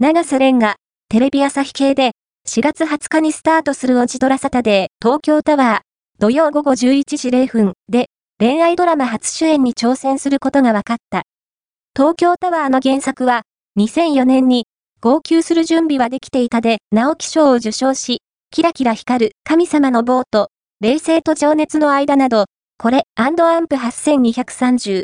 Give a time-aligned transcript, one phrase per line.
[0.00, 0.76] 長瀬廉が、
[1.08, 2.12] テレビ朝日系で、
[2.46, 8.06] 4月20日にスタートするオジドラサタデー、東京タワー、土曜午後11時0分で、
[8.38, 11.24] 恋愛ドラマ初主演に挑戦することが分かった。
[11.96, 13.42] 東京タワーの原作は、
[13.76, 14.66] 2004年に、
[15.00, 18.22] 号泣する準備はできていたで、直木賞を受賞し、
[18.52, 22.44] キラキラ光る神様のボート、冷静と情熱の間など、
[22.80, 24.94] これ、アンプ8230